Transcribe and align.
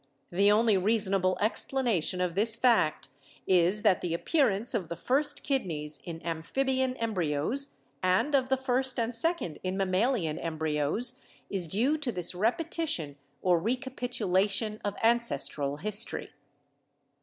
The 0.31 0.51
only 0.51 0.77
rea 0.77 0.97
sonable 0.97 1.37
explanation 1.39 2.21
of 2.21 2.33
this 2.33 2.55
fact 2.55 3.09
is 3.45 3.83
that 3.83 4.01
the 4.01 4.15
appearance 4.15 4.73
of 4.73 4.89
the 4.89 4.95
first 4.95 5.43
kidneys 5.43 5.99
in 6.03 6.25
amphibian 6.25 6.95
embryos 6.97 7.75
and 8.01 8.33
of 8.33 8.49
the 8.49 8.57
first 8.57 8.97
and 8.99 9.13
second 9.13 9.59
in 9.61 9.77
mammalian 9.77 10.39
embryos 10.39 11.21
is 11.51 11.67
due 11.67 11.99
to 11.99 12.11
this 12.11 12.33
repetition 12.33 13.15
or 13.43 13.59
recapitulation 13.59 14.79
of 14.83 14.95
ancestral 15.03 15.77
history. 15.77 16.31